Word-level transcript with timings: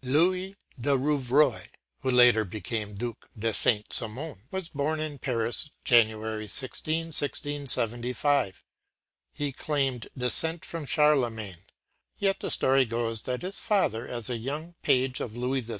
”Louis 0.16 0.54
de 0.80 0.96
Rouvroy, 0.96 1.70
who 2.02 2.10
later 2.12 2.44
became 2.44 2.90
the 2.90 2.98
Duc 2.98 3.28
de 3.36 3.52
Saint 3.52 3.92
Simon, 3.92 4.42
was 4.52 4.68
born 4.68 5.00
in 5.00 5.18
Paris, 5.18 5.72
January 5.84 6.46
16, 6.46 7.06
1675. 7.06 8.62
He 9.32 9.50
claimed 9.50 10.06
descent 10.16 10.64
from 10.64 10.86
Charlemagne, 10.86 11.64
but 12.20 12.38
the 12.38 12.48
story 12.48 12.84
goes 12.84 13.22
that 13.22 13.42
his 13.42 13.58
father, 13.58 14.06
as 14.06 14.30
a 14.30 14.36
young 14.38 14.76
page 14.82 15.18
of 15.18 15.36
Louis 15.36 15.64
XIII. 15.64 15.76